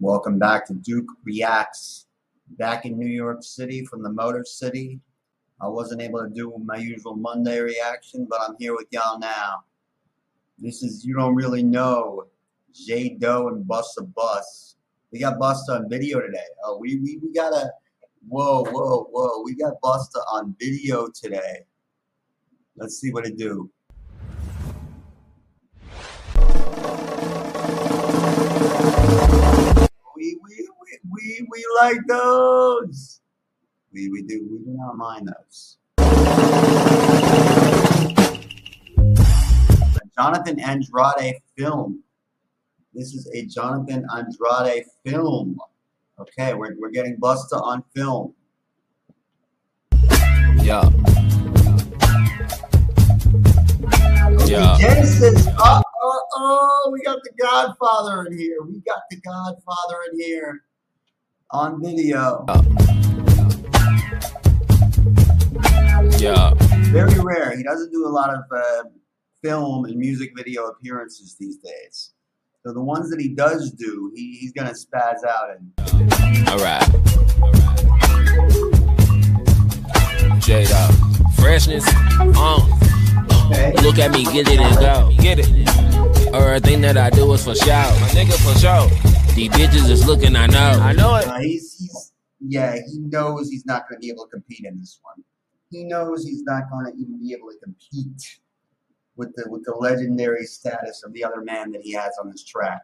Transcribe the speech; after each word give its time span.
Welcome 0.00 0.38
back 0.38 0.66
to 0.66 0.74
Duke 0.74 1.08
Reacts. 1.24 2.04
Back 2.58 2.84
in 2.84 2.98
New 2.98 3.08
York 3.08 3.42
City 3.42 3.82
from 3.86 4.02
the 4.02 4.12
Motor 4.12 4.44
City. 4.44 5.00
I 5.58 5.68
wasn't 5.68 6.02
able 6.02 6.22
to 6.22 6.28
do 6.28 6.52
my 6.62 6.76
usual 6.76 7.16
Monday 7.16 7.60
reaction, 7.60 8.26
but 8.28 8.42
I'm 8.46 8.56
here 8.58 8.76
with 8.76 8.88
y'all 8.90 9.18
now. 9.18 9.64
This 10.58 10.82
is 10.82 11.02
You 11.02 11.14
Don't 11.14 11.34
Really 11.34 11.62
Know, 11.62 12.26
J 12.74 13.16
Doe 13.18 13.48
and 13.48 13.64
Busta 13.64 14.12
Bus. 14.14 14.76
We 15.12 15.20
got 15.20 15.38
Busta 15.38 15.70
on 15.70 15.88
video 15.88 16.20
today. 16.20 16.44
Oh, 16.62 16.76
we, 16.76 16.96
we, 16.96 17.18
we 17.22 17.32
got 17.32 17.54
a, 17.54 17.72
whoa, 18.28 18.64
whoa, 18.64 19.04
whoa. 19.10 19.42
We 19.44 19.54
got 19.54 19.80
Busta 19.82 20.22
on 20.30 20.54
video 20.60 21.08
today. 21.08 21.60
Let's 22.76 23.00
see 23.00 23.12
what 23.12 23.26
it 23.26 23.38
do. 23.38 23.70
Like 31.80 31.98
those. 32.08 33.20
We, 33.92 34.08
we 34.08 34.22
do 34.22 34.46
we 34.50 34.58
do 34.58 34.76
not 34.76 34.96
mind 34.96 35.28
those. 35.28 35.78
Jonathan 40.18 40.58
Andrade 40.60 41.36
film. 41.56 42.02
This 42.94 43.12
is 43.14 43.30
a 43.34 43.44
Jonathan 43.44 44.06
Andrade 44.14 44.84
film. 45.04 45.58
Okay, 46.18 46.54
we're, 46.54 46.74
we're 46.78 46.90
getting 46.90 47.18
Busta 47.18 47.60
on 47.60 47.84
film. 47.94 48.34
Yeah. 50.64 50.88
Yeah. 54.46 54.78
Genesis. 54.80 55.46
Oh, 55.58 55.62
uh, 55.62 55.82
oh, 55.82 55.82
uh, 55.82 56.20
oh, 56.36 56.84
uh, 56.86 56.90
we 56.90 57.02
got 57.02 57.18
the 57.22 57.32
Godfather 57.38 58.24
in 58.24 58.38
here. 58.38 58.62
We 58.62 58.80
got 58.80 59.02
the 59.10 59.16
Godfather 59.20 59.98
in 60.10 60.20
here 60.20 60.65
on 61.50 61.82
video. 61.82 62.44
Yeah. 66.18 66.52
Very 66.90 67.18
rare. 67.20 67.56
He 67.56 67.62
doesn't 67.62 67.90
do 67.92 68.06
a 68.06 68.08
lot 68.08 68.30
of 68.30 68.40
uh, 68.54 68.84
film 69.42 69.84
and 69.84 69.96
music 69.96 70.32
video 70.36 70.66
appearances 70.66 71.36
these 71.38 71.58
days. 71.58 72.12
So 72.64 72.72
the 72.72 72.82
ones 72.82 73.10
that 73.10 73.20
he 73.20 73.28
does 73.28 73.70
do, 73.70 74.12
he, 74.14 74.38
he's 74.38 74.52
gonna 74.52 74.72
spaz 74.72 75.24
out 75.24 75.50
and 75.50 75.72
All 76.48 76.58
right. 76.58 76.82
Jade 80.40 80.70
up. 80.72 80.94
Freshness. 81.36 81.84
Uh. 82.18 83.48
okay. 83.50 83.72
Look 83.82 83.98
at 83.98 84.10
me, 84.10 84.24
get 84.24 84.48
it 84.48 84.58
and 84.58 84.76
go. 84.78 85.12
Get 85.22 85.38
it. 85.38 85.46
Everything 86.34 86.80
that 86.80 86.96
I 86.96 87.10
do 87.10 87.32
is 87.32 87.44
for 87.44 87.54
show. 87.54 87.66
My 87.66 88.08
nigga 88.08 88.34
for 88.42 88.58
show. 88.58 89.15
These 89.34 89.50
bitches 89.50 89.90
is 89.90 90.06
looking, 90.06 90.34
I 90.36 90.46
know. 90.46 90.78
I 90.80 90.92
know 90.92 91.14
Uh, 91.14 91.38
he's, 91.40 91.76
he's 91.78 92.12
yeah, 92.40 92.76
he 92.76 92.98
knows 92.98 93.50
he's 93.50 93.66
not 93.66 93.88
gonna 93.88 93.98
be 93.98 94.08
able 94.08 94.24
to 94.24 94.30
compete 94.30 94.64
in 94.64 94.78
this 94.78 95.00
one. 95.02 95.24
He 95.70 95.84
knows 95.84 96.24
he's 96.24 96.42
not 96.42 96.64
gonna 96.70 96.90
even 96.96 97.18
be 97.20 97.32
able 97.32 97.48
to 97.48 97.58
compete 97.62 98.40
with 99.16 99.34
the 99.36 99.48
with 99.50 99.64
the 99.64 99.72
legendary 99.72 100.44
status 100.44 101.02
of 101.04 101.12
the 101.12 101.24
other 101.24 101.42
man 101.42 101.72
that 101.72 101.82
he 101.82 101.92
has 101.92 102.16
on 102.20 102.30
this 102.30 102.44
track. 102.44 102.82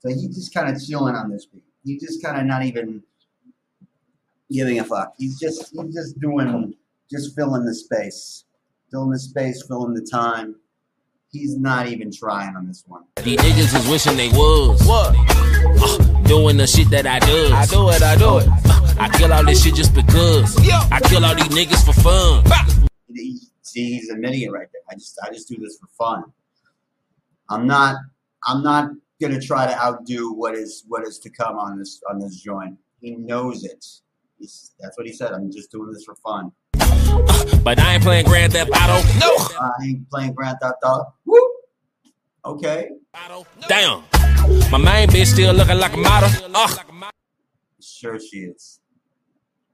So 0.00 0.08
he's 0.08 0.34
just 0.34 0.52
kind 0.54 0.74
of 0.74 0.82
chilling 0.82 1.14
on 1.14 1.30
this 1.30 1.46
beat. 1.46 1.64
He's 1.84 2.02
just 2.02 2.22
kind 2.22 2.38
of 2.38 2.46
not 2.46 2.64
even 2.64 3.02
giving 4.50 4.78
a 4.80 4.84
fuck. 4.84 5.14
He's 5.18 5.38
just 5.38 5.70
he's 5.72 5.94
just 5.94 6.20
doing 6.20 6.74
just 7.10 7.34
filling 7.34 7.64
the 7.64 7.74
space, 7.74 8.44
filling 8.90 9.10
the 9.10 9.18
space, 9.18 9.64
filling 9.66 9.94
the 9.94 10.02
time. 10.02 10.56
He's 11.30 11.56
not 11.58 11.88
even 11.88 12.10
trying 12.10 12.56
on 12.56 12.66
this 12.66 12.84
one. 12.86 13.04
These 13.22 13.38
niggas 13.38 13.78
is 13.80 13.88
wishing 13.88 14.16
they 14.16 14.30
was. 14.30 14.80
What? 14.86 15.14
Uh, 15.18 16.22
doing 16.22 16.56
the 16.56 16.66
shit 16.66 16.88
that 16.90 17.06
I 17.06 17.18
do. 17.18 17.52
I 17.52 17.66
do 17.66 17.90
it, 17.90 18.02
I 18.02 18.16
do 18.16 18.38
it. 18.38 18.48
Uh, 18.48 18.94
I 18.98 19.08
kill 19.10 19.32
all 19.32 19.44
this 19.44 19.62
shit 19.62 19.74
just 19.74 19.94
because. 19.94 20.56
I 20.90 21.00
kill 21.04 21.24
all 21.24 21.34
these 21.34 21.48
niggas 21.48 21.84
for 21.84 21.92
fun. 22.00 22.88
He- 23.06 23.40
see, 23.62 23.92
he's 23.94 24.08
admitting 24.08 24.40
it 24.42 24.50
right 24.52 24.68
there. 24.72 24.80
I 24.90 24.94
just 24.94 25.18
I 25.22 25.28
just 25.30 25.48
do 25.48 25.56
this 25.60 25.78
for 25.78 25.88
fun. 25.98 26.24
I'm 27.50 27.66
not 27.66 27.96
I'm 28.46 28.62
not 28.62 28.90
gonna 29.20 29.40
try 29.40 29.66
to 29.66 29.78
outdo 29.78 30.32
what 30.32 30.54
is 30.54 30.84
what 30.88 31.06
is 31.06 31.18
to 31.20 31.30
come 31.30 31.58
on 31.58 31.78
this 31.78 32.00
on 32.08 32.18
this 32.18 32.36
joint. 32.40 32.78
He 33.00 33.16
knows 33.16 33.64
it. 33.64 33.84
He's, 34.38 34.72
that's 34.80 34.96
what 34.96 35.06
he 35.06 35.12
said. 35.12 35.32
I'm 35.32 35.50
just 35.50 35.70
doing 35.70 35.90
this 35.92 36.04
for 36.04 36.14
fun. 36.16 36.52
But 37.62 37.78
I 37.78 37.94
ain't 37.94 38.02
playing 38.02 38.26
Grand 38.26 38.52
Theft 38.52 38.70
Auto. 38.70 39.02
No. 39.18 39.36
I 39.60 39.70
ain't 39.84 40.08
playing 40.08 40.34
Grand 40.34 40.58
Theft 40.60 40.78
Auto. 40.84 41.12
Woo! 41.24 41.48
Okay. 42.44 42.90
Damn. 43.68 44.04
My 44.70 44.78
main 44.78 45.08
bitch 45.08 45.26
still 45.26 45.52
looking 45.54 45.78
like 45.78 45.92
a 45.94 45.96
model. 45.96 46.30
Ugh. 46.54 46.78
Sure 47.80 48.18
she 48.18 48.38
is. 48.38 48.80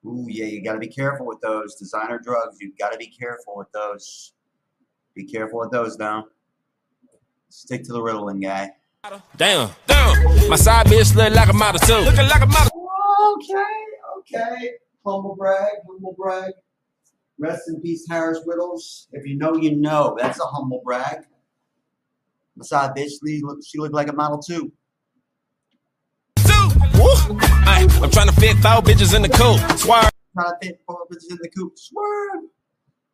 Ooh, 0.07 0.27
yeah, 0.29 0.47
you 0.47 0.63
gotta 0.63 0.79
be 0.79 0.89
careful 0.89 1.27
with 1.27 1.41
those. 1.41 1.77
Designer 1.77 2.19
drugs, 2.19 2.59
you 2.61 2.73
gotta 2.79 2.97
be 2.99 3.07
careful 3.07 3.57
with 3.57 3.71
those. 3.73 4.33
Be 5.15 5.25
careful 5.25 5.61
with 5.61 5.71
those 5.71 5.99
now. 5.99 6.27
Stick 7.49 7.85
to 7.85 7.93
the 7.93 8.01
Ritalin 8.01 8.43
guy. 8.43 8.71
Damn. 9.37 9.71
Damn. 9.87 10.49
My 10.49 10.57
side 10.57 10.87
bitch 10.87 11.15
look 11.15 11.33
like 11.33 11.49
a 11.49 11.53
model 11.53 11.79
too. 11.81 12.05
Looking 12.05 12.29
like 12.29 12.43
a 12.43 12.47
model. 12.47 12.71
Okay, 13.35 13.84
okay. 14.33 14.73
Humble 15.05 15.37
brag, 15.37 15.73
humble 15.87 16.15
brag. 16.17 16.53
Rest 17.39 17.69
in 17.69 17.81
peace, 17.81 18.07
Harris 18.09 18.41
Wittels. 18.47 19.07
If 19.13 19.27
you 19.27 19.37
know, 19.37 19.57
you 19.57 19.77
know. 19.77 20.17
That's 20.19 20.41
a 20.41 20.45
humble 20.45 20.81
brag. 20.85 21.25
Besides, 22.57 22.99
bitch, 22.99 23.11
she 23.25 23.43
looked, 23.43 23.65
she 23.67 23.79
looked 23.79 23.95
like 23.95 24.09
a 24.09 24.13
model 24.13 24.39
too. 24.39 24.73
Woo. 26.95 27.39
I'm 27.67 28.11
trying 28.11 28.29
to 28.29 28.35
fit 28.41 28.57
four 28.59 28.81
bitches 28.83 29.15
in 29.15 29.23
the 29.23 29.29
coat. 29.29 29.59
Swear. 29.79 30.09
Trying 30.35 30.53
to 30.61 30.67
fit 30.67 30.81
four 30.87 31.07
bitches 31.13 31.31
in 31.31 31.39
the 31.43 31.49
coop. 31.49 31.73
Swerve. 31.77 32.45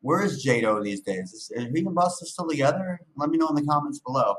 Where's 0.03 0.43
J 0.43 0.63
Doe 0.63 0.83
these 0.83 1.01
days? 1.01 1.33
Is, 1.33 1.51
is 1.55 1.65
he 1.75 1.81
and 1.81 1.97
Busta 1.97 2.25
still 2.25 2.49
together? 2.49 3.01
Let 3.17 3.31
me 3.31 3.39
know 3.39 3.49
in 3.49 3.55
the 3.55 3.63
comments 3.63 3.99
below. 3.99 4.37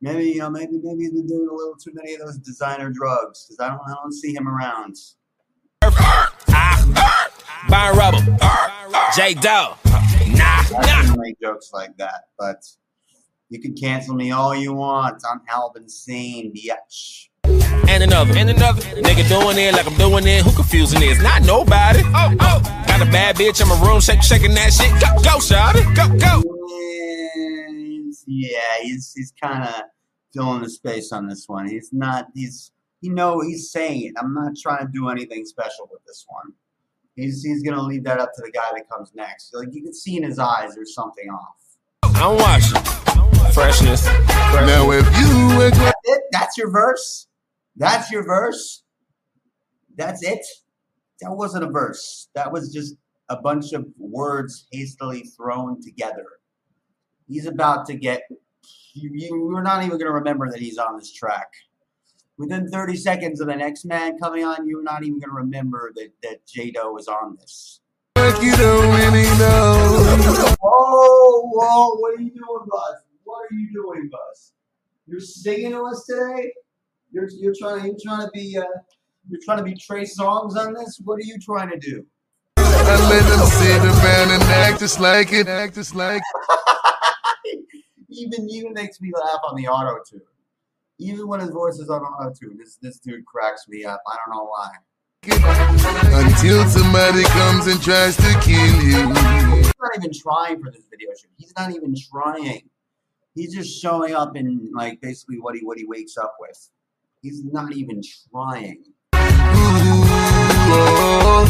Maybe 0.00 0.30
you 0.30 0.38
know, 0.38 0.50
maybe 0.50 0.80
maybe 0.82 1.04
he's 1.04 1.12
been 1.12 1.26
doing 1.26 1.48
a 1.48 1.54
little 1.54 1.76
too 1.76 1.92
many 1.94 2.14
of 2.14 2.20
those 2.20 2.38
designer 2.38 2.90
drugs 2.90 3.46
because 3.46 3.60
I 3.60 3.68
don't 3.68 3.80
I 3.86 3.94
don't 4.02 4.12
see 4.12 4.34
him 4.34 4.48
around. 4.48 4.96
Byron 7.68 7.96
Rubble. 7.98 8.20
J 9.14 9.34
Doe. 9.34 9.74
Nah. 9.84 10.44
I 10.44 10.64
Nah. 10.72 11.02
can 11.02 11.20
make 11.20 11.40
jokes 11.40 11.70
like 11.72 11.96
that, 11.98 12.28
but 12.38 12.64
you 13.48 13.60
can 13.60 13.74
cancel 13.74 14.14
me 14.14 14.30
all 14.30 14.54
you 14.54 14.72
want. 14.72 15.22
I'm 15.30 15.40
Alvin 15.48 15.88
Sane, 15.88 16.52
bitch. 16.54 17.26
And 17.88 18.02
another. 18.04 18.36
And 18.36 18.50
another. 18.50 18.80
Nigga 19.02 19.28
doing 19.28 19.58
it 19.58 19.74
like 19.74 19.86
I'm 19.86 19.96
doing 19.96 20.26
it. 20.26 20.42
Who 20.44 20.52
confusing 20.52 21.02
is? 21.02 21.20
Not 21.20 21.42
nobody. 21.42 22.02
Oh, 22.14 22.34
oh. 22.40 22.84
Got 22.86 23.02
a 23.02 23.10
bad 23.10 23.36
bitch 23.36 23.60
in 23.60 23.68
my 23.68 23.80
room 23.86 24.00
shake, 24.00 24.22
shaking 24.22 24.54
that 24.54 24.72
shit. 24.72 24.90
Go, 25.00 25.22
go, 25.22 25.38
shawty. 25.38 25.82
Go, 25.96 26.08
go. 26.18 26.42
Yeah, 28.26 28.60
he's 28.82 29.12
he's 29.14 29.32
kind 29.42 29.64
of 29.64 29.74
filling 30.32 30.62
the 30.62 30.70
space 30.70 31.10
on 31.12 31.26
this 31.28 31.48
one. 31.48 31.68
He's 31.68 31.90
not. 31.92 32.26
He's 32.34 32.70
you 33.00 33.12
know 33.12 33.40
he's 33.40 33.72
saying 33.72 34.02
it. 34.02 34.14
I'm 34.20 34.34
not 34.34 34.52
trying 34.60 34.86
to 34.86 34.92
do 34.92 35.08
anything 35.08 35.44
special 35.44 35.88
with 35.90 36.00
this 36.06 36.24
one. 36.28 36.52
He's 37.20 37.42
he's 37.42 37.62
gonna 37.62 37.82
leave 37.82 38.04
that 38.04 38.18
up 38.18 38.32
to 38.34 38.42
the 38.42 38.50
guy 38.50 38.70
that 38.74 38.88
comes 38.88 39.12
next. 39.14 39.54
Like 39.54 39.68
you 39.72 39.82
can 39.82 39.94
see 39.94 40.16
in 40.16 40.22
his 40.22 40.38
eyes, 40.38 40.74
there's 40.74 40.94
something 40.94 41.28
off. 41.28 41.56
I'm 42.02 42.36
watching. 42.36 42.82
Freshness. 43.52 44.06
Now 44.06 44.90
if 44.90 45.04
you 45.18 45.58
were 45.58 45.70
That's 45.70 46.00
it. 46.04 46.22
That's 46.32 46.56
your 46.56 46.70
verse. 46.70 47.28
That's 47.76 48.10
your 48.10 48.24
verse. 48.24 48.82
That's 49.96 50.22
it. 50.22 50.44
That 51.20 51.32
wasn't 51.32 51.64
a 51.64 51.70
verse. 51.70 52.28
That 52.34 52.50
was 52.50 52.72
just 52.72 52.94
a 53.28 53.36
bunch 53.36 53.72
of 53.72 53.86
words 53.98 54.66
hastily 54.72 55.22
thrown 55.36 55.82
together. 55.82 56.26
He's 57.28 57.46
about 57.46 57.86
to 57.86 57.94
get. 57.94 58.22
You, 58.94 59.10
you, 59.12 59.50
you're 59.52 59.62
not 59.62 59.84
even 59.84 59.90
going 59.98 60.06
to 60.06 60.12
remember 60.12 60.50
that 60.50 60.58
he's 60.58 60.78
on 60.78 60.96
this 60.96 61.12
track. 61.12 61.48
Within 62.40 62.70
30 62.70 62.96
seconds 62.96 63.42
of 63.42 63.48
the 63.48 63.54
next 63.54 63.84
man 63.84 64.18
coming 64.18 64.44
on, 64.44 64.66
you're 64.66 64.82
not 64.82 65.02
even 65.02 65.18
going 65.18 65.28
to 65.28 65.36
remember 65.36 65.92
that, 65.94 66.08
that 66.22 66.46
J 66.46 66.70
Doe 66.70 66.96
is 66.96 67.06
on 67.06 67.36
this. 67.38 67.80
like 68.16 68.42
you 68.42 68.56
don't 68.56 68.88
really 68.96 69.24
know. 69.38 70.56
Whoa, 70.62 71.42
whoa, 71.50 71.96
what 71.96 72.18
are 72.18 72.22
you 72.22 72.30
doing, 72.30 72.66
Buzz? 72.66 73.02
What 73.24 73.42
are 73.42 73.54
you 73.54 73.70
doing, 73.74 74.08
Buzz? 74.10 74.52
You're 75.06 75.20
singing 75.20 75.72
to 75.72 75.82
us 75.82 76.06
today? 76.06 76.50
You're, 77.12 77.28
you're 77.28 77.54
trying 77.58 77.82
to 77.82 77.86
you're 77.88 77.96
trying 78.02 78.24
to 78.24 78.30
be 78.32 78.56
uh, 78.56 78.64
you're 79.28 79.40
trying 79.44 79.58
to 79.58 79.64
be 79.64 79.74
Trey 79.74 80.04
Songz 80.04 80.56
on 80.56 80.72
this? 80.72 80.98
What 81.04 81.16
are 81.16 81.24
you 81.24 81.38
trying 81.38 81.68
to 81.68 81.78
do? 81.78 82.06
I 82.56 83.10
let 83.10 83.22
them 83.28 83.46
sit 83.48 83.84
around 83.84 84.30
and 84.30 84.42
act 84.44 84.80
just 84.80 84.98
like 84.98 85.34
it, 85.34 85.46
act 85.46 85.74
just 85.74 85.94
like 85.94 86.22
even 88.08 88.48
you 88.48 88.72
makes 88.72 88.98
me 88.98 89.12
laugh 89.14 89.40
on 89.46 89.56
the 89.56 89.68
auto 89.68 90.02
tune. 90.08 90.22
Even 91.02 91.26
when 91.28 91.40
his 91.40 91.48
voice 91.48 91.78
is 91.78 91.88
on 91.88 92.02
auto 92.02 92.30
tune, 92.38 92.58
this 92.58 92.76
this 92.76 92.98
dude 92.98 93.24
cracks 93.24 93.66
me 93.68 93.84
up. 93.86 94.02
I 94.06 94.16
don't 94.18 94.36
know 94.36 94.44
why. 94.44 94.68
Until 96.22 96.66
somebody 96.68 97.22
comes 97.24 97.66
and 97.68 97.80
tries 97.82 98.16
to 98.16 98.38
kill 98.42 98.82
you. 98.82 99.08
He's 99.56 99.72
not 99.80 99.96
even 99.96 100.12
trying 100.12 100.62
for 100.62 100.70
this 100.70 100.84
video 100.90 101.08
shoot. 101.18 101.30
He's 101.38 101.54
not 101.56 101.70
even 101.70 101.94
trying. 102.12 102.68
He's 103.34 103.54
just 103.54 103.80
showing 103.80 104.14
up 104.14 104.36
in 104.36 104.70
like 104.74 105.00
basically 105.00 105.40
what 105.40 105.54
he 105.54 105.64
what 105.64 105.78
he 105.78 105.86
wakes 105.86 106.18
up 106.18 106.36
with. 106.38 106.68
He's 107.22 107.44
not 107.44 107.72
even 107.72 108.02
trying. 108.30 108.84
Whoa, 110.70 111.46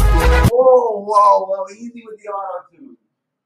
whoa, 0.49 1.45
whoa! 1.45 1.65
Easy 1.75 2.03
with 2.05 2.19
the 2.23 2.29
auto 2.29 2.65
tune. 2.71 2.97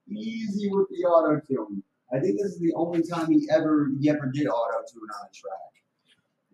Easy 0.07 0.69
with 0.69 0.87
the 0.89 1.03
auto 1.07 1.41
tune. 1.47 1.81
I 2.13 2.19
think 2.19 2.39
this 2.39 2.51
is 2.51 2.59
the 2.59 2.73
only 2.75 3.01
time 3.01 3.31
he 3.31 3.49
ever 3.51 3.89
he 3.99 4.07
ever 4.07 4.27
did 4.31 4.45
auto 4.47 4.83
tune 4.91 5.09
on 5.19 5.25
a 5.25 5.33
track, 5.33 5.74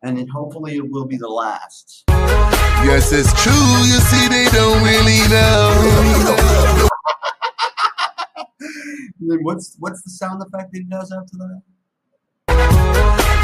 and 0.04 0.18
then 0.18 0.28
hopefully 0.28 0.76
it 0.76 0.90
will 0.90 1.06
be 1.06 1.18
the 1.18 1.28
last. 1.28 2.04
Yes, 2.08 3.12
it's 3.12 3.32
true. 3.44 3.54
You 3.86 4.00
see, 4.10 4.28
they 4.28 4.46
don't 4.50 4.82
really 4.84 5.22
know. 5.30 6.90
And 9.20 9.30
then 9.32 9.40
what's 9.44 9.76
what's 9.80 10.02
the 10.02 10.10
sound 10.10 10.42
effect 10.42 10.74
that 10.74 10.80
he 10.80 10.86
does 10.86 11.12
after 11.12 11.38
that? 11.38 11.62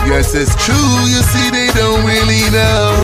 Yes, 0.08 0.34
it's 0.34 0.56
true. 0.66 0.76
You 0.76 1.22
see, 1.22 1.52
they 1.52 1.70
don't 1.74 2.06
really 2.06 2.50
know. 2.52 3.04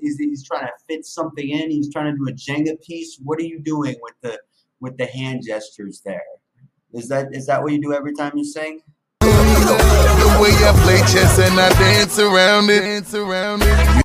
He's, 0.00 0.18
he's 0.18 0.44
trying 0.46 0.66
to 0.66 0.72
fit 0.86 1.04
something 1.04 1.48
in. 1.48 1.70
He's 1.70 1.92
trying 1.92 2.12
to 2.12 2.16
do 2.16 2.28
a 2.28 2.32
Jenga 2.32 2.80
piece. 2.82 3.18
What 3.22 3.38
are 3.40 3.44
you 3.44 3.58
doing 3.58 3.96
with 4.02 4.14
the 4.20 4.38
with 4.80 4.96
the 4.98 5.06
hand 5.06 5.42
gestures 5.44 6.00
there? 6.04 6.22
Is 6.92 7.08
that 7.08 7.34
is 7.34 7.46
that 7.46 7.62
what 7.62 7.72
you 7.72 7.80
do 7.80 7.92
every 7.92 8.14
time 8.14 8.36
you 8.36 8.44
sing? 8.44 8.80
Way 10.40 10.50
I 10.50 10.72
play 10.82 10.98
chess 11.12 11.38
and 11.38 11.58
I 11.60 11.68
dance 11.78 12.18
around 12.18 12.68
it, 12.68 12.80
dance 12.80 13.14
around 13.14 13.62
it. 13.62 14.04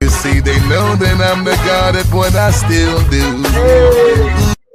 You 0.00 0.08
see, 0.08 0.40
they 0.40 0.58
know 0.68 0.96
that 0.96 1.20
I'm 1.22 1.44
the 1.44 1.54
god 1.64 1.94
at 1.94 2.06
what 2.12 2.34
I 2.34 2.50
still 2.50 2.98
do. 3.08 3.22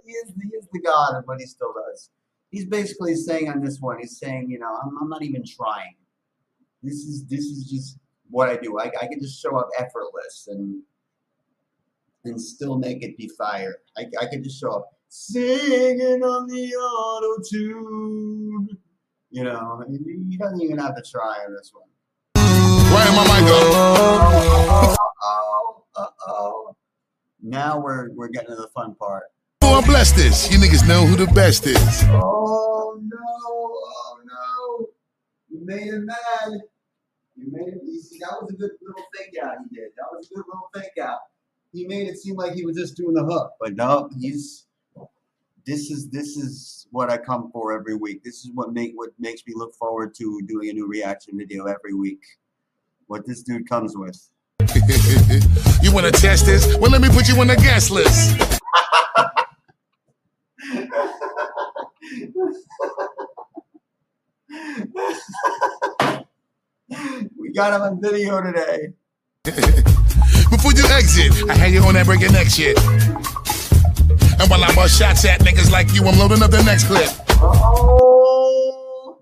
He 0.06 0.12
is, 0.14 0.34
he 0.42 0.48
is 0.58 0.68
the 0.72 0.82
god 0.82 1.18
of 1.18 1.26
what 1.26 1.40
he 1.40 1.46
still 1.46 1.74
does. 1.74 2.10
He's 2.50 2.66
basically 2.66 3.16
saying 3.16 3.50
on 3.50 3.62
this 3.62 3.80
one, 3.82 4.00
he's 4.00 4.18
saying, 4.18 4.50
you 4.50 4.60
know, 4.60 4.74
I'm, 4.84 4.98
I'm 5.02 5.10
not 5.10 5.22
even 5.24 5.44
trying. 5.46 5.96
This 6.82 6.96
is 6.96 7.28
this 7.28 7.42
is 7.42 7.70
just 7.70 7.98
what 8.30 8.50
I 8.50 8.56
do. 8.56 8.80
I, 8.80 8.86
I 9.02 9.08
can 9.08 9.20
just 9.20 9.42
show 9.42 9.58
up 9.58 9.70
effortless 9.78 10.48
and 10.50 10.82
and 12.24 12.40
still 12.40 12.78
make 12.78 13.04
it 13.04 13.18
be 13.18 13.30
fire. 13.38 13.76
I, 13.98 14.06
I 14.20 14.26
can 14.28 14.44
just 14.44 14.60
show 14.60 14.72
up 14.72 14.90
singing 15.12 16.24
on 16.24 16.48
the 16.48 16.74
auto 16.74 17.44
tune. 17.44 18.69
You 19.30 19.44
know, 19.44 19.84
he 19.90 19.98
he 20.30 20.38
doesn't 20.38 20.62
even 20.62 20.78
have 20.78 20.96
to 20.96 21.04
try 21.04 21.38
on 21.46 21.54
this 21.54 21.72
one. 21.74 21.88
Where 22.36 23.04
am 23.04 23.19
I 23.19 23.40
mic 23.40 23.48
go? 23.48 24.96
Uh 25.24 25.28
oh, 25.28 25.84
uh 25.96 26.08
oh. 26.28 26.75
Now 27.44 27.80
we're 27.80 28.10
we're 28.13 28.30
getting 28.30 28.50
to 28.50 28.56
the 28.56 28.69
fun 28.69 28.96
part. 28.96 29.25
Oh, 29.62 29.78
I'm 29.78 29.84
blessed 29.84 30.16
this. 30.16 30.52
You 30.52 30.58
niggas 30.58 30.88
know 30.88 31.06
who 31.06 31.16
the 31.16 31.31
best 31.31 31.68
is. 31.68 32.04
Oh 32.08 33.00
no! 33.04 33.19
Oh 33.22 34.18
no! 34.25 34.88
You 35.50 35.63
made 35.63 35.94
him 35.94 36.08
mad. 36.08 36.60
You 37.36 37.52
made 37.52 37.74
him. 37.74 37.81
You 37.86 38.02
see, 38.02 38.18
that 38.19 38.36
was 38.42 38.52
a 38.52 38.56
good 38.58 38.72
little 38.81 39.04
fake 39.16 39.36
out 39.44 39.58
he 39.69 39.75
did. 39.75 39.92
That 39.96 40.08
was 40.12 40.28
a 40.31 40.36
good 40.36 40.46
little 40.48 40.69
fake 40.74 41.04
out. 41.04 41.19
He 41.72 41.86
made 41.86 42.08
it 42.08 42.18
seem 42.18 42.36
like 42.36 42.54
he 42.54 42.66
was 42.66 42.75
just 42.75 42.98
doing 42.98 43.13
the 43.13 43.24
hook, 43.24 43.52
but 43.60 43.75
no, 43.75 44.10
he's. 44.19 44.66
This 45.66 45.92
is 45.92 46.10
this 46.10 46.38
is 46.38 46.88
what 46.92 47.12
I 47.12 47.18
come 47.18 47.52
for 47.52 47.72
every 47.72 47.96
week. 47.96 48.24
This 48.24 48.46
is 48.46 48.52
what 48.54 48.74
make 48.74 48.94
what 48.96 49.10
makes 49.19 49.46
me 49.46 49.54
look 49.56 49.75
forward 49.75 50.16
to 50.16 50.42
doing 50.48 50.69
a 50.69 50.74
new 50.74 50.88
reaction 50.88 51.38
video 51.38 51.66
every 51.66 51.94
week. 51.94 52.22
What 53.08 53.28
this 53.28 53.44
dude 53.44 53.69
comes 53.69 53.96
with. 53.96 54.19
you 55.84 55.94
wanna 55.94 56.12
test 56.12 56.46
this? 56.46 56.75
Well, 56.78 56.90
let 56.90 57.02
me 57.02 57.10
put 57.10 57.28
you 57.28 57.40
on 57.40 57.48
the 57.48 57.56
guest 57.58 57.92
list. 57.92 58.40
we 67.38 67.54
got 67.54 67.74
him 67.74 67.81
on 67.81 68.02
video 68.02 68.42
today. 68.42 68.94
Before 70.50 70.74
you 70.74 70.86
exit, 70.86 71.50
I 71.50 71.56
had 71.56 71.72
you 71.72 71.81
on 71.84 71.94
that 71.94 72.06
break 72.06 72.22
your 72.22 72.31
neck 72.31 72.48
shit. 72.48 72.78
And 74.42 74.50
while 74.50 74.64
I 74.64 74.74
bust 74.74 74.98
shots 74.98 75.24
at 75.26 75.42
niggas 75.42 75.72
like 75.72 75.94
you, 75.94 76.04
I'm 76.08 76.18
loading 76.18 76.42
up 76.42 76.50
the 76.50 76.64
next 76.64 76.86
clip. 76.86 77.08
Oh, 77.44 79.22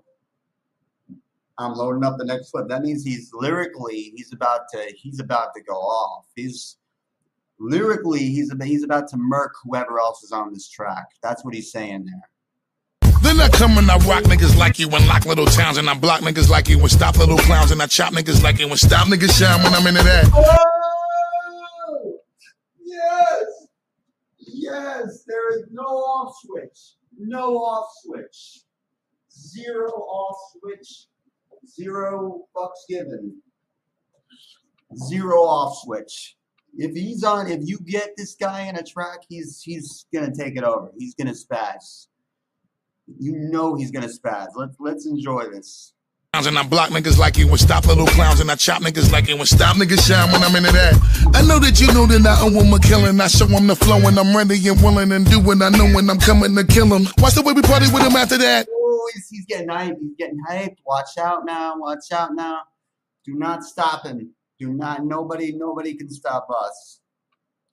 I'm 1.58 1.74
loading 1.74 2.04
up 2.04 2.16
the 2.16 2.24
next 2.24 2.52
clip. 2.52 2.68
That 2.68 2.80
means 2.80 3.04
he's 3.04 3.30
lyrically, 3.34 4.14
he's 4.16 4.32
about 4.32 4.62
to, 4.72 4.90
he's 4.96 5.20
about 5.20 5.52
to 5.56 5.60
go 5.62 5.74
off. 5.74 6.24
He's 6.34 6.78
lyrically, 7.58 8.20
he's 8.20 8.50
about, 8.50 8.66
he's 8.66 8.82
about 8.82 9.08
to 9.08 9.18
murk 9.18 9.52
whoever 9.62 10.00
else 10.00 10.22
is 10.22 10.32
on 10.32 10.54
this 10.54 10.70
track. 10.70 11.04
That's 11.22 11.44
what 11.44 11.52
he's 11.52 11.70
saying 11.70 12.06
there. 12.06 13.10
Then 13.20 13.38
I 13.40 13.50
come 13.50 13.76
and 13.76 13.90
I 13.90 13.98
rock 13.98 14.22
niggas 14.22 14.56
like 14.56 14.78
you 14.78 14.88
and 14.88 15.06
lock 15.06 15.26
little 15.26 15.44
towns 15.44 15.76
and 15.76 15.90
I 15.90 15.92
block 15.92 16.22
niggas 16.22 16.48
like 16.48 16.70
you 16.70 16.80
and 16.80 16.90
stop 16.90 17.18
little 17.18 17.36
clowns 17.36 17.72
and 17.72 17.82
I 17.82 17.86
chop 17.88 18.14
niggas 18.14 18.42
like 18.42 18.58
you 18.58 18.68
and 18.68 18.78
stop 18.78 19.06
niggas 19.08 19.38
shine 19.38 19.62
when 19.62 19.74
I'm 19.74 19.86
into 19.86 20.02
that. 20.02 20.30
Oh, 20.34 22.20
yes, 22.82 23.39
yes. 24.52 25.24
There 25.26 25.58
is 25.58 25.66
no 25.70 25.82
off 25.82 26.34
switch. 26.44 26.96
No 27.18 27.56
off 27.56 27.90
switch. 28.02 28.64
Zero 29.32 29.90
off 29.90 30.36
switch. 30.52 31.06
Zero 31.66 32.46
fucks 32.56 32.86
given. 32.88 33.40
Zero 34.96 35.42
off 35.42 35.78
switch. 35.82 36.36
If 36.76 36.94
he's 36.94 37.24
on, 37.24 37.48
if 37.50 37.60
you 37.62 37.78
get 37.80 38.16
this 38.16 38.34
guy 38.34 38.62
in 38.62 38.76
a 38.76 38.82
track, 38.82 39.20
he's 39.28 39.60
he's 39.62 40.06
gonna 40.12 40.34
take 40.34 40.56
it 40.56 40.64
over. 40.64 40.90
He's 40.98 41.14
gonna 41.14 41.32
spaz. 41.32 42.06
You 43.18 43.32
know 43.32 43.74
he's 43.74 43.90
gonna 43.90 44.08
spaz. 44.08 44.48
Let's 44.54 44.76
let's 44.78 45.06
enjoy 45.06 45.50
this. 45.50 45.94
And 46.32 46.58
I 46.58 46.62
block 46.62 46.90
niggas 46.90 47.18
like 47.18 47.36
you 47.36 47.48
and 47.48 47.58
stop 47.60 47.86
little 47.86 48.06
clowns 48.06 48.40
and 48.40 48.50
I 48.50 48.54
chop 48.54 48.82
niggas 48.82 49.12
like 49.12 49.28
you 49.28 49.36
and 49.36 49.48
stop 49.48 49.76
niggas 49.76 50.06
shine 50.06 50.30
when 50.32 50.42
I'm 50.42 50.54
into 50.54 50.72
that. 50.72 50.94
I 51.34 51.42
know 51.42 51.58
that 51.58 51.80
you 51.80 51.92
know 51.92 52.06
that 52.06 52.24
I 52.24 52.40
owe 52.40 52.46
'em 52.46 52.54
a 52.54 52.58
woman 52.58 52.80
killing. 52.80 53.20
I 53.20 53.26
show 53.26 53.46
show 53.46 53.56
'em 53.56 53.66
the 53.66 53.76
flow 53.76 53.98
and 54.06 54.18
I'm 54.18 54.34
ready 54.34 54.56
and 54.68 54.80
willing 54.82 55.12
and 55.12 55.28
do 55.28 55.40
what 55.40 55.60
I 55.60 55.68
know 55.70 55.92
when 55.92 56.08
I'm 56.08 56.18
coming 56.18 56.54
to 56.54 56.64
kill 56.64 56.94
'em. 56.94 57.06
Watch 57.18 57.34
the 57.34 57.42
way 57.42 57.52
we 57.52 57.62
party 57.62 57.86
with 57.92 58.02
'em 58.04 58.16
after 58.16 58.38
that. 58.38 58.68
Oh, 58.70 59.10
he's, 59.12 59.28
he's 59.28 59.44
getting 59.46 59.68
hyped. 59.68 59.98
He's 60.00 60.14
getting 60.16 60.40
hyped. 60.48 60.76
Watch 60.86 61.18
out 61.18 61.44
now. 61.44 61.76
Watch 61.76 62.10
out 62.12 62.34
now. 62.34 62.60
Do 63.26 63.34
not 63.34 63.64
stop 63.64 64.06
him. 64.06 64.30
Do 64.58 64.72
not. 64.72 65.04
Nobody. 65.04 65.52
Nobody 65.52 65.94
can 65.94 66.08
stop 66.10 66.48
us. 66.48 67.00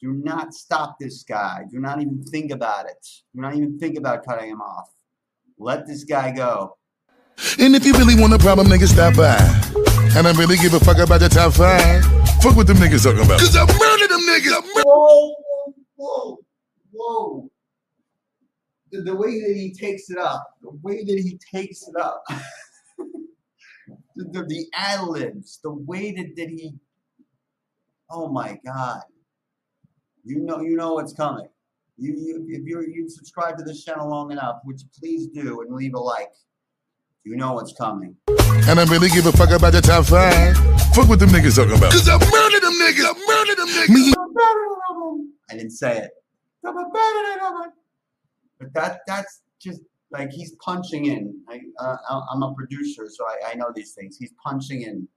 Do 0.02 0.14
not 0.14 0.54
stop 0.54 0.98
this 1.00 1.24
guy. 1.24 1.62
Do 1.72 1.80
not 1.80 2.02
even 2.02 2.24
think 2.24 2.52
about 2.52 2.88
it. 2.88 3.06
Do 3.34 3.42
not 3.42 3.56
even 3.56 3.80
think 3.80 3.98
about 3.98 4.26
cutting 4.26 4.50
him 4.50 4.62
off. 4.62 4.90
Let 5.58 5.88
this 5.88 6.04
guy 6.04 6.32
go. 6.32 6.76
And 7.60 7.76
if 7.76 7.86
you 7.86 7.94
really 7.94 8.20
want 8.20 8.34
a 8.34 8.40
problem, 8.40 8.68
niggas 8.68 8.94
stop 8.94 9.16
by. 9.16 9.38
And 10.18 10.28
I 10.28 10.32
really 10.34 10.58
give 10.58 10.74
a 10.74 10.80
fuck 10.80 10.98
about 10.98 11.20
the 11.20 11.30
top 11.30 11.54
five. 11.54 12.04
Fuck 12.42 12.56
what 12.56 12.68
them 12.68 12.78
niggas 12.78 13.04
talking 13.04 13.26
about. 13.26 13.40
Cause 13.40 13.56
I 13.56 13.66
murdered 13.66 14.10
them 14.10 14.22
niggas. 14.22 14.54
I 14.54 14.62
mur- 14.62 14.84
Whoa, 14.86 15.36
whoa, 15.96 16.38
whoa. 16.92 17.52
The, 18.92 19.02
the 19.02 19.16
way 19.16 19.40
that 19.42 19.56
he 19.56 19.74
takes 19.74 20.10
it 20.10 20.18
up, 20.18 20.48
the 20.62 20.72
way 20.82 21.04
that 21.04 21.20
he 21.20 21.40
takes 21.54 21.88
it 21.88 21.96
up, 22.00 22.24
the, 22.98 24.26
the, 24.32 24.44
the 24.46 24.66
ad 24.74 25.04
libs, 25.08 25.60
the 25.64 25.74
way 25.74 26.14
that, 26.14 26.36
that 26.36 26.50
he, 26.50 26.74
oh 28.10 28.30
my 28.30 28.60
God. 28.66 29.02
You 30.24 30.40
know, 30.40 30.62
you 30.62 30.76
know 30.76 30.94
what's 30.94 31.14
coming. 31.14 31.48
You, 31.98 32.14
you, 32.14 32.46
if 32.50 32.64
you're, 32.66 32.88
you've 32.88 33.12
subscribed 33.12 33.60
to 33.60 33.64
this 33.64 33.84
channel 33.84 34.10
long 34.10 34.32
enough, 34.32 34.58
which 34.64 34.82
please 35.00 35.28
do 35.28 35.62
and 35.62 35.74
leave 35.76 35.94
a 35.94 36.00
like, 36.00 36.32
you 37.28 37.36
know 37.36 37.52
what's 37.54 37.74
coming. 37.74 38.16
And 38.70 38.80
I 38.80 38.84
really 38.86 39.10
give 39.10 39.26
a 39.26 39.32
fuck 39.34 39.50
about 39.52 39.74
the 39.74 39.82
top 39.82 40.06
five. 40.06 40.56
Fuck 40.96 41.10
what 41.10 41.20
them 41.20 41.30
niggas 41.30 41.56
talking 41.58 41.76
about. 41.78 41.92
Cause 41.92 42.08
I 42.08 42.14
murdered 42.18 42.64
them 42.64 42.74
niggas. 42.80 43.06
I 43.06 43.14
murdered 43.28 43.58
them 43.58 43.68
niggas. 43.68 43.90
Me 43.90 44.14
I 45.50 45.54
didn't 45.56 45.72
say 45.72 45.98
it. 46.00 46.12
But 46.64 46.74
that 48.74 49.00
that's 49.08 49.42
just 49.62 49.82
like 50.12 50.30
he's 50.32 50.56
punching 50.64 51.06
in. 51.06 51.42
I, 51.50 51.60
uh, 51.80 51.98
I- 52.10 52.26
I'm 52.34 52.44
a 52.44 52.54
producer, 52.54 53.08
so 53.10 53.26
I, 53.26 53.52
I 53.52 53.56
know 53.56 53.72
these 53.76 53.94
things. 53.94 54.18
He's 54.18 54.32
punching 54.44 54.82
in. 54.84 55.08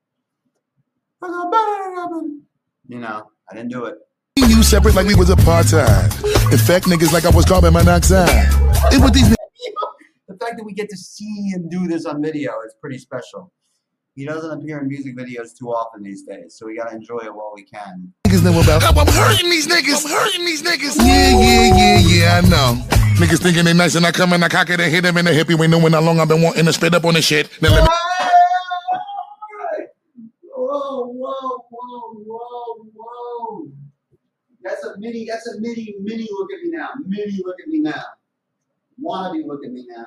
You 2.88 2.99
know, 2.99 3.31
I 3.50 3.55
didn't 3.55 3.71
do 3.71 3.85
it. 3.85 3.97
and 4.38 4.50
you 4.50 4.62
separate 4.62 4.95
like 4.95 5.07
we 5.07 5.14
was 5.14 5.31
apartheid. 5.31 6.05
Infect 6.52 6.87
niggas 6.87 7.12
like 7.12 7.25
I 7.25 7.31
was 7.31 7.45
carbon 7.45 7.73
monoxide. 7.73 8.29
It 8.93 9.00
was 9.00 9.12
these 9.12 9.29
the 9.31 9.37
fact 10.40 10.56
that 10.56 10.64
we 10.64 10.73
get 10.73 10.88
to 10.90 10.97
see 10.97 11.49
him 11.50 11.68
do 11.68 11.87
this 11.87 12.06
on 12.06 12.23
video 12.23 12.52
is 12.66 12.75
pretty 12.80 12.99
special. 12.99 13.52
He 14.16 14.25
doesn't 14.26 14.50
appear 14.50 14.80
in 14.80 14.88
music 14.88 15.16
videos 15.16 15.56
too 15.56 15.68
often 15.68 16.02
these 16.02 16.23
days, 16.23 16.56
so 16.59 16.66
we 16.66 16.76
gotta 16.76 16.94
enjoy 16.94 17.18
it 17.18 17.35
while 17.35 17.52
we 17.54 17.62
can. 17.62 18.12
niggas 18.26 18.42
know 18.42 18.61
about. 18.61 18.82
I'm 18.85 19.06
hurting 19.06 19.49
these 19.49 19.68
niggas. 19.68 20.04
I'm 20.04 20.11
hurting 20.11 20.44
these 20.44 20.62
niggas. 20.62 20.97
Yeah, 20.99 21.38
yeah, 21.38 21.76
yeah, 21.76 21.99
yeah, 21.99 22.40
I 22.42 22.49
know. 22.49 22.82
Niggas 23.20 23.42
thinking 23.42 23.64
they 23.64 23.73
nice 23.75 23.94
and 23.94 24.04
I 24.04 24.12
come 24.12 24.32
and 24.32 24.44
I 24.44 24.49
cock 24.49 24.70
it 24.70 24.80
and 24.80 24.90
hit 24.92 25.02
them 25.02 25.16
in 25.18 25.26
the 25.26 25.32
hip. 25.32 25.49
You 25.49 25.62
ain't 25.62 25.70
knowing 25.70 25.92
how 25.92 26.00
long 26.00 26.18
I've 26.20 26.28
been 26.28 26.42
wanting 26.42 26.64
to 26.64 26.73
spit 26.73 26.94
up 26.94 27.04
on 27.04 27.14
this 27.14 27.25
shit. 27.25 27.50
Now 27.62 27.70
let 27.70 27.82
me- 27.85 27.88
Whoa, 30.56 31.06
whoa, 31.06 31.64
whoa, 31.70 32.14
whoa, 32.26 32.87
whoa. 32.94 33.68
That's 34.62 34.85
a 34.85 34.99
mini, 34.99 35.26
that's 35.28 35.47
a 35.49 35.61
mini, 35.61 35.94
mini 36.00 36.28
look 36.30 36.49
at 36.52 36.62
me 36.62 36.70
now. 36.70 36.88
Mini 37.06 37.40
look 37.44 37.56
at 37.61 37.68
me 37.68 37.80
now. 37.80 38.02
Wannabe 39.02 39.44
look 39.47 39.64
at 39.64 39.73
me 39.73 39.87
now. 39.88 40.04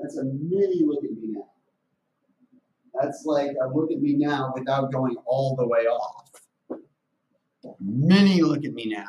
That's 0.00 0.16
a 0.18 0.24
mini 0.24 0.84
look 0.84 1.04
at 1.04 1.10
me 1.10 1.28
now. 1.32 1.48
That's 3.00 3.24
like 3.24 3.50
a 3.62 3.68
look 3.68 3.92
at 3.92 4.00
me 4.00 4.14
now 4.14 4.52
without 4.54 4.92
going 4.92 5.16
all 5.26 5.56
the 5.56 5.66
way 5.66 5.86
off. 5.86 6.30
Mini 7.80 8.42
look 8.42 8.64
at 8.64 8.72
me 8.72 8.86
now. 8.86 9.04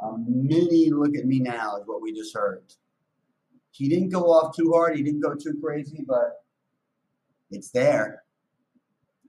A 0.00 0.16
mini 0.18 0.90
look 0.90 1.16
at 1.16 1.26
me 1.26 1.40
now 1.40 1.76
is 1.76 1.82
what 1.86 2.02
we 2.02 2.12
just 2.12 2.34
heard. 2.34 2.62
He 3.70 3.88
didn't 3.88 4.10
go 4.10 4.24
off 4.24 4.56
too 4.56 4.72
hard. 4.72 4.96
He 4.96 5.02
didn't 5.02 5.20
go 5.20 5.34
too 5.34 5.58
crazy, 5.62 6.04
but 6.06 6.44
it's 7.50 7.70
there. 7.70 8.22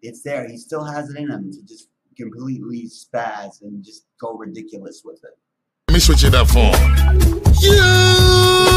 It's 0.01 0.21
there. 0.23 0.47
He 0.47 0.57
still 0.57 0.83
has 0.83 1.09
it 1.09 1.17
in 1.17 1.29
him 1.29 1.51
to 1.51 1.61
just 1.63 1.89
completely 2.17 2.87
spaz 2.87 3.61
and 3.61 3.83
just 3.83 4.05
go 4.19 4.33
ridiculous 4.33 5.01
with 5.03 5.23
it. 5.23 5.37
Let 5.87 5.93
me 5.93 5.99
switch 5.99 6.23
it 6.23 6.35
up 6.35 6.47
for. 6.47 6.71
You. 7.61 8.68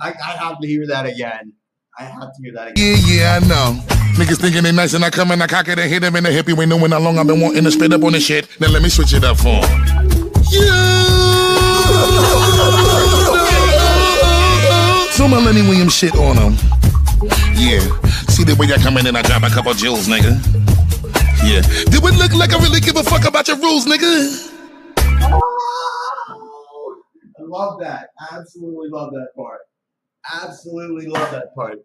I, 0.00 0.12
I 0.12 0.30
have 0.38 0.58
to 0.60 0.66
hear 0.66 0.86
that 0.88 1.06
again. 1.06 1.52
I 1.98 2.04
have 2.04 2.20
to 2.20 2.42
hear 2.42 2.52
that 2.54 2.68
again. 2.68 2.96
Yeah, 3.06 3.14
yeah, 3.14 3.38
I 3.42 3.46
know. 3.46 3.80
Niggas 4.14 4.40
thinking 4.40 4.62
they 4.62 4.72
nice 4.72 4.94
and 4.94 5.04
I 5.04 5.10
come 5.10 5.30
and 5.30 5.42
I 5.42 5.46
cock 5.46 5.68
it 5.68 5.78
and 5.78 5.90
hit 5.90 6.02
him 6.02 6.16
in 6.16 6.24
the 6.24 6.30
hippie. 6.30 6.48
You 6.48 6.60
ain't 6.60 6.68
knowing 6.68 6.90
how 6.90 7.00
long 7.00 7.18
I've 7.18 7.26
been 7.26 7.40
wanting 7.40 7.64
to 7.64 7.70
spit 7.70 7.92
up 7.92 8.02
on 8.02 8.12
this 8.12 8.24
shit. 8.24 8.48
Now 8.60 8.68
let 8.68 8.82
me 8.82 8.88
switch 8.88 9.12
it 9.14 9.24
up 9.24 9.38
for 9.38 9.48
him. 9.48 9.62
Yeah. 10.50 11.00
So 15.12 15.28
my 15.28 15.38
Lenny 15.38 15.62
Williams 15.62 15.94
shit 15.94 16.14
on 16.16 16.36
him. 16.36 16.52
Yeah. 17.54 17.80
See 18.28 18.44
the 18.44 18.56
way 18.58 18.72
I 18.72 18.78
come 18.78 18.96
in 18.96 19.06
and 19.06 19.16
I 19.16 19.22
drop 19.22 19.42
a 19.42 19.50
couple 19.50 19.72
jewels, 19.74 20.08
nigga. 20.08 20.59
Yeah. 21.42 21.62
Do 21.90 22.06
it 22.06 22.14
look 22.18 22.34
like 22.34 22.52
I 22.52 22.58
really 22.62 22.80
give 22.80 22.96
a 22.96 23.02
fuck 23.02 23.24
about 23.26 23.48
your 23.48 23.56
rules, 23.56 23.86
nigga? 23.86 24.52
I 24.98 25.48
love 27.38 27.80
that. 27.80 28.10
Absolutely 28.30 28.90
love 28.90 29.12
that 29.12 29.28
part. 29.34 29.60
Absolutely 30.42 31.06
love 31.06 31.30
that 31.32 31.54
part. 31.54 31.78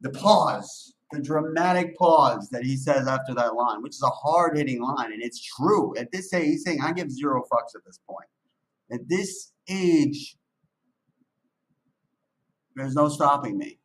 The 0.00 0.10
pause, 0.10 0.94
the 1.12 1.20
dramatic 1.20 1.96
pause 1.96 2.50
that 2.50 2.64
he 2.64 2.76
says 2.76 3.06
after 3.06 3.34
that 3.34 3.54
line, 3.54 3.82
which 3.82 3.94
is 3.94 4.02
a 4.02 4.10
hard 4.10 4.56
hitting 4.56 4.82
line, 4.82 5.12
and 5.12 5.22
it's 5.22 5.40
true. 5.40 5.96
At 5.96 6.10
this 6.10 6.32
age, 6.34 6.46
he's 6.46 6.64
saying, 6.64 6.80
I 6.82 6.92
give 6.92 7.10
zero 7.10 7.42
fucks 7.42 7.76
at 7.76 7.84
this 7.86 8.00
point. 8.08 8.28
At 8.90 9.08
this 9.08 9.52
age, 9.68 10.36
there's 12.74 12.94
no 12.94 13.08
stopping 13.08 13.56
me. 13.56 13.78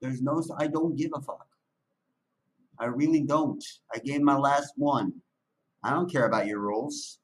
There's 0.00 0.22
no, 0.22 0.42
I 0.58 0.68
don't 0.68 0.96
give 0.96 1.10
a 1.14 1.20
fuck. 1.20 1.46
I 2.78 2.86
really 2.86 3.22
don't. 3.22 3.62
I 3.94 3.98
gave 3.98 4.20
my 4.20 4.36
last 4.36 4.72
one. 4.76 5.12
I 5.84 5.90
don't 5.90 6.10
care 6.10 6.26
about 6.26 6.46
your 6.46 6.60
rules. 6.60 7.18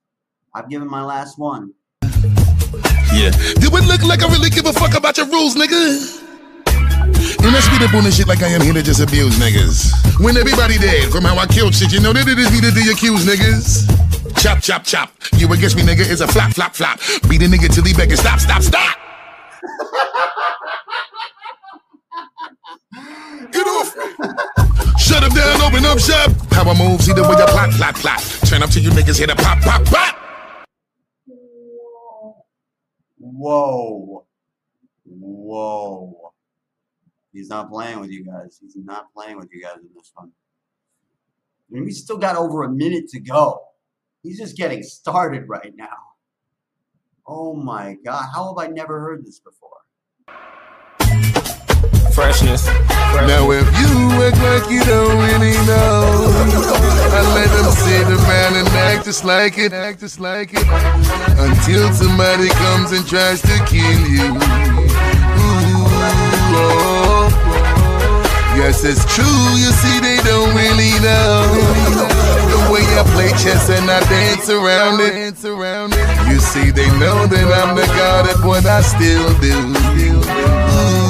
I've 0.55 0.69
given 0.69 0.89
my 0.89 1.05
last 1.05 1.39
one. 1.39 1.73
Yeah. 3.13 3.31
Do 3.61 3.69
it 3.77 3.85
look 3.87 4.05
like 4.05 4.23
I 4.23 4.29
really 4.29 4.51
give 4.51 4.67
a 4.67 4.73
fuck 4.73 4.97
about 4.97 5.17
your 5.17 5.27
rules, 5.27 5.55
nigga? 5.55 6.25
And 7.41 7.57
I 7.57 7.61
speed 7.61 7.83
up 7.83 7.95
on 7.95 8.05
this 8.05 8.17
shit 8.17 8.29
like 8.29 8.43
I 8.43 8.49
am 8.49 8.61
here 8.61 8.73
to 8.75 8.83
just 8.83 9.01
abuse 9.01 9.39
niggas. 9.39 10.21
When 10.23 10.37
everybody 10.37 10.77
dead 10.79 11.11
from 11.11 11.25
how 11.25 11.37
I 11.39 11.47
killed 11.47 11.75
shit, 11.75 11.93
you 11.93 12.01
know 12.01 12.13
that 12.13 12.27
it 12.27 12.39
is 12.39 12.51
me 12.51 12.61
to 12.61 12.71
the 12.71 12.91
accused 12.93 13.27
niggas. 13.27 13.87
Chop, 14.43 14.61
chop, 14.61 14.85
chop. 14.85 15.13
You 15.37 15.53
against 15.53 15.77
me, 15.77 15.83
nigga, 15.83 16.01
is 16.01 16.21
a 16.21 16.29
flop, 16.29 16.53
flop, 16.53 16.75
flop. 16.75 16.99
Beat 17.29 17.43
a 17.43 17.47
nigga 17.47 17.73
till 17.73 17.85
he 17.85 17.95
begging, 17.95 18.17
stop, 18.17 18.41
stop, 18.41 18.63
stop. 18.63 18.97
open 25.69 25.85
up 25.85 25.99
shop. 25.99 26.31
How 26.53 26.69
I 26.69 26.79
move, 26.79 27.01
see 27.03 27.13
the 27.13 27.23
way 27.23 27.37
I 27.37 27.47
plot, 27.47 27.71
plot, 27.73 27.95
plot. 27.97 28.21
Turn 28.49 28.63
up 28.63 28.71
to 28.71 28.81
you 28.81 28.91
niggas, 28.91 29.19
hit 29.19 29.31
a 29.31 29.37
pop, 29.37 29.61
pop, 29.61 29.85
pop. 29.85 30.17
Whoa. 33.19 34.27
Whoa. 35.05 36.33
He's 37.33 37.49
not 37.49 37.71
playing 37.71 38.01
with 38.01 38.11
you 38.11 38.25
guys. 38.25 38.59
He's 38.61 38.77
not 38.77 39.13
playing 39.15 39.37
with 39.37 39.49
you 39.53 39.63
guys 39.63 39.79
in 39.79 39.89
this 39.95 40.11
one. 40.15 40.33
And 41.71 41.85
we 41.85 41.93
still 41.93 42.19
got 42.19 42.37
over 42.37 42.63
a 42.63 42.71
minute 42.71 43.09
to 43.11 43.21
go. 43.21 43.61
He's 44.23 44.39
just 44.39 44.57
getting 44.57 44.83
started 44.83 45.49
right 45.49 45.73
now. 45.77 45.97
Oh 47.27 47.55
my 47.55 47.97
god, 48.05 48.31
how 48.35 48.55
have 48.55 48.59
I 48.59 48.73
never 48.73 49.01
heard 49.01 49.25
this 49.25 49.39
before? 49.39 49.69
Freshness. 52.19 52.67
Now 53.31 53.53
if 53.53 53.65
you 53.79 53.87
act 54.27 54.43
like 54.43 54.69
you 54.69 54.83
don't 54.83 55.17
really 55.23 55.55
know, 55.71 56.27
I 57.15 57.23
let 57.39 57.47
them 57.55 57.71
sit 57.71 58.09
around 58.11 58.57
and 58.59 58.67
act 58.91 59.05
just 59.05 59.25
like 59.25 59.57
it, 59.57 59.73
act 59.73 60.01
just 60.01 60.19
like 60.19 60.51
it, 60.53 60.67
until 61.39 61.93
somebody 61.93 62.49
comes 62.49 62.91
and 62.91 63.07
tries 63.07 63.41
to 63.43 63.55
kill 63.71 64.03
you. 64.11 64.35
Ooh, 64.35 64.51
oh, 66.59 66.59
oh. 66.59 67.31
Yes, 68.59 68.83
it's 68.83 69.07
true. 69.15 69.39
You 69.55 69.71
see, 69.79 70.01
they 70.01 70.19
don't 70.27 70.53
really 70.59 70.99
know 70.99 71.47
the 72.51 72.59
way 72.75 72.83
I 72.99 73.07
play 73.15 73.31
chess 73.39 73.71
and 73.71 73.89
I 73.89 74.01
dance 74.11 74.51
around 74.51 74.99
it. 74.99 75.15
You 76.29 76.41
see, 76.41 76.73
they 76.73 76.89
know 76.99 77.29
that 77.29 77.47
I'm 77.63 77.77
the 77.77 77.87
god 77.95 78.27
at 78.27 78.45
what 78.45 78.67
I 78.67 78.81
still 78.83 79.39
do. 79.39 79.55
Ooh, 79.55 80.21
oh. 80.27 81.08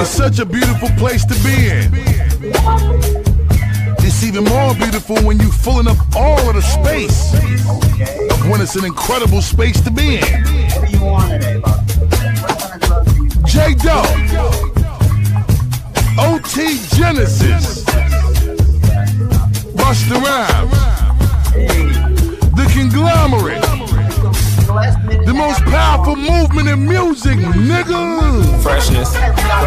It's 0.00 0.10
such 0.10 0.38
a 0.38 0.44
beautiful 0.44 0.88
place 0.98 1.24
to 1.24 1.34
be 1.44 1.68
in. 1.68 1.90
It's 4.02 4.24
even 4.24 4.44
more 4.44 4.74
beautiful 4.74 5.16
when 5.18 5.38
you're 5.38 5.52
filling 5.52 5.88
up 5.88 5.98
all 6.16 6.38
of 6.48 6.54
the 6.54 6.62
space 6.62 7.32
when 8.48 8.60
it's 8.60 8.76
an 8.76 8.84
incredible 8.84 9.42
space 9.42 9.80
to 9.82 9.90
be 9.90 10.16
in. 10.16 10.44
J 13.44 13.74
Doe, 13.74 14.02
OT 16.18 16.78
Genesis, 16.96 17.84
Busta 19.74 20.16
Rhymes, 20.22 20.79
most 25.50 25.64
powerful 25.64 26.14
movement 26.14 26.68
in 26.68 26.86
music, 26.86 27.38
nigga. 27.38 28.62
Freshness. 28.62 29.14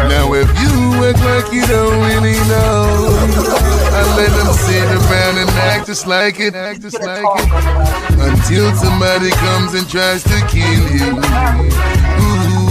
Now 0.08 0.32
if 0.32 0.48
you 0.60 0.72
act 1.04 1.20
like 1.20 1.52
you 1.52 1.66
don't 1.66 2.00
really 2.08 2.38
know, 2.48 2.88
I 3.92 4.02
let 4.16 4.32
them 4.32 4.52
sit 4.54 4.84
around 4.84 5.36
and 5.36 5.50
act 5.68 5.86
just 5.86 6.06
like 6.06 6.40
it, 6.40 6.54
act 6.54 6.80
just 6.80 7.00
like 7.02 7.26
it, 7.36 7.48
until 8.18 8.74
somebody 8.76 9.30
comes 9.44 9.74
and 9.74 9.86
tries 9.86 10.22
to 10.24 10.36
kill 10.48 10.84
you. 10.96 11.12
Ooh, 11.12 12.40
oh. 12.46 12.70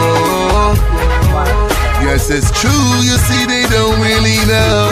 oh, 0.00 0.74
oh. 0.80 1.68
Yes, 2.00 2.30
it's 2.30 2.50
true. 2.58 2.70
You 3.04 3.18
see, 3.28 3.44
they 3.44 3.66
don't 3.68 4.00
really 4.00 4.38
know 4.48 4.87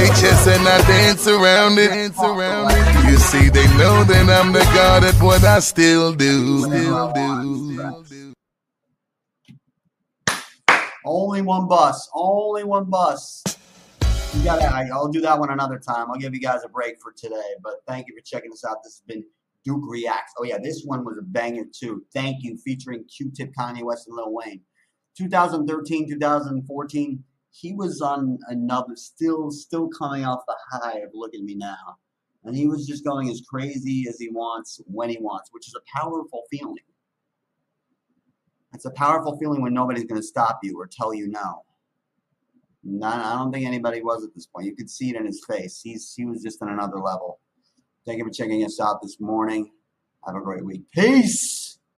the 0.00 0.08
way 0.08 0.14
play 0.14 0.20
chess 0.20 0.46
and 0.46 0.68
I 0.68 0.82
dance 0.82 1.26
around 1.26 1.78
it. 1.78 1.88
Dance 1.88 2.18
around 2.18 2.70
it. 2.72 3.10
You 3.10 3.16
see, 3.16 3.48
they 3.48 3.66
know 3.76 4.04
that 4.04 4.28
I'm 4.30 4.52
the 4.52 4.60
god 4.74 5.04
at 5.04 5.20
what 5.22 5.44
I 5.44 5.60
still 5.60 6.14
do. 6.14 6.62
Still 6.62 7.12
do. 7.12 8.34
Only 11.04 11.42
one 11.42 11.66
bus. 11.66 12.08
Only 12.14 12.64
one 12.64 12.84
bus. 12.84 13.42
You 14.34 14.44
gotta. 14.44 14.64
I, 14.66 14.88
I'll 14.92 15.08
do 15.08 15.20
that 15.22 15.38
one 15.38 15.50
another 15.50 15.78
time. 15.78 16.10
I'll 16.10 16.18
give 16.18 16.34
you 16.34 16.40
guys 16.40 16.62
a 16.64 16.68
break 16.68 17.00
for 17.00 17.12
today. 17.12 17.54
But 17.62 17.76
thank 17.88 18.06
you 18.06 18.14
for 18.16 18.22
checking 18.24 18.52
us 18.52 18.64
out. 18.64 18.82
This 18.84 18.94
has 18.94 19.02
been 19.06 19.24
Duke 19.64 19.82
Reacts. 19.88 20.34
Oh 20.38 20.44
yeah, 20.44 20.58
this 20.62 20.82
one 20.84 21.04
was 21.04 21.18
a 21.18 21.22
banger 21.22 21.64
too. 21.72 22.04
Thank 22.12 22.42
you, 22.42 22.56
featuring 22.58 23.04
Q-Tip, 23.04 23.52
Kanye 23.58 23.82
West, 23.82 24.06
and 24.06 24.16
Lil 24.16 24.32
Wayne. 24.32 24.60
2013, 25.16 26.08
2014. 26.10 27.24
He 27.50 27.72
was 27.74 28.00
on 28.00 28.38
another, 28.48 28.94
still, 28.96 29.50
still 29.50 29.88
coming 29.88 30.24
off 30.24 30.40
the 30.46 30.56
high 30.70 30.98
of 30.98 31.10
Look 31.14 31.34
at 31.34 31.40
Me 31.40 31.54
Now, 31.54 31.98
and 32.44 32.56
he 32.56 32.66
was 32.66 32.86
just 32.86 33.04
going 33.04 33.28
as 33.28 33.42
crazy 33.48 34.06
as 34.08 34.18
he 34.18 34.28
wants 34.28 34.80
when 34.86 35.10
he 35.10 35.18
wants, 35.20 35.50
which 35.52 35.66
is 35.66 35.74
a 35.74 35.98
powerful 35.98 36.44
feeling. 36.50 36.76
It's 38.72 38.84
a 38.84 38.90
powerful 38.92 39.36
feeling 39.38 39.62
when 39.62 39.74
nobody's 39.74 40.04
going 40.04 40.20
to 40.20 40.26
stop 40.26 40.60
you 40.62 40.78
or 40.78 40.86
tell 40.86 41.12
you 41.12 41.28
no. 41.28 41.64
Not, 42.82 43.24
I 43.24 43.38
don't 43.38 43.52
think 43.52 43.66
anybody 43.66 44.02
was 44.02 44.24
at 44.24 44.34
this 44.34 44.46
point. 44.46 44.66
You 44.66 44.74
could 44.74 44.88
see 44.88 45.10
it 45.10 45.16
in 45.16 45.26
his 45.26 45.44
face. 45.46 45.80
He's 45.82 46.14
he 46.16 46.24
was 46.24 46.42
just 46.42 46.62
on 46.62 46.70
another 46.70 46.98
level. 46.98 47.40
Thank 48.06 48.18
you 48.18 48.24
for 48.24 48.30
checking 48.30 48.64
us 48.64 48.80
out 48.80 49.02
this 49.02 49.20
morning. 49.20 49.70
Have 50.26 50.36
a 50.36 50.40
great 50.40 50.64
week. 50.64 50.84
Peace. 50.92 51.59